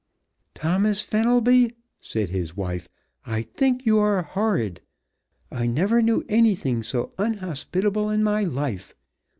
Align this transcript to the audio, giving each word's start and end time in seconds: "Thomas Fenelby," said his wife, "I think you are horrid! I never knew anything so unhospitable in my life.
"Thomas 0.55 1.03
Fenelby," 1.03 1.75
said 1.99 2.31
his 2.31 2.57
wife, 2.57 2.89
"I 3.23 3.43
think 3.43 3.85
you 3.85 3.99
are 3.99 4.23
horrid! 4.23 4.81
I 5.51 5.67
never 5.67 6.01
knew 6.01 6.25
anything 6.27 6.81
so 6.81 7.13
unhospitable 7.19 8.09
in 8.09 8.23
my 8.23 8.43
life. 8.43 8.95